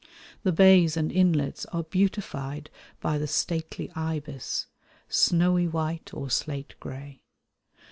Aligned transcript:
The 0.41 0.51
bays 0.51 0.97
and 0.97 1.11
inlets 1.11 1.67
are 1.67 1.83
beautified 1.83 2.71
by 3.01 3.19
the 3.19 3.27
stately 3.27 3.91
ibis, 3.95 4.65
snowy 5.07 5.67
white 5.67 6.11
or 6.11 6.31
slate 6.31 6.73
grey. 6.79 7.21